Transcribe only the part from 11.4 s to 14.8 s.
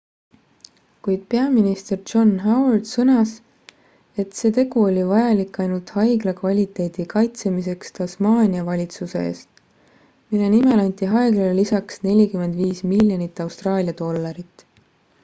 lisaks 45 miljonit austraalia dollarit